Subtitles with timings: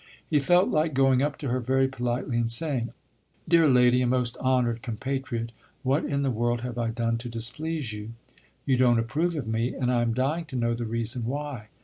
[0.27, 2.91] He felt like going up to her very politely and saying,
[3.47, 5.51] "Dear lady and most honored compatriot,
[5.83, 8.13] what in the world have I done to displease you?
[8.65, 11.67] You don't approve of me, and I am dying to know the reason why.